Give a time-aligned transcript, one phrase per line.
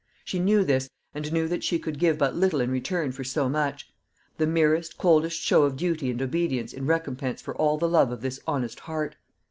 [0.25, 3.47] She knew this, and, knew that she could give but little in return for so
[3.47, 3.87] much
[4.39, 8.21] the merest, coldest show of duty and obedience in recompense for all the love of
[8.21, 9.15] this honest heart.